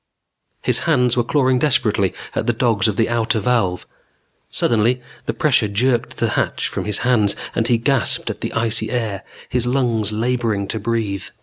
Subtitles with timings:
[0.63, 3.85] His hands were clawing desperately at the dogs of the outer valve.
[4.49, 8.89] Suddenly the pressure jerked the hatch from his hands and he gasped at the icy
[8.89, 11.25] air, his lungs laboring to breathe.